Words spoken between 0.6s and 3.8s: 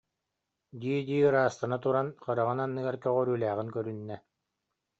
дии-дии ыраастана туран, хараҕын анныгар көҕөрүүлээҕин